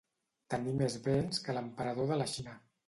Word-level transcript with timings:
Tenir 0.53 0.73
més 0.79 0.95
béns 1.09 1.43
que 1.45 1.59
l'emperador 1.59 2.13
de 2.15 2.23
la 2.25 2.31
Xina. 2.37 2.63